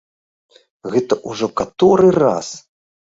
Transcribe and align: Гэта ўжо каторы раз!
Гэта 0.95 1.17
ўжо 1.31 1.49
каторы 1.61 2.09
раз! 2.23 2.47